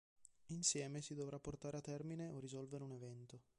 [0.47, 3.41] Insieme si dovrà portare a termine o risolvere un evento.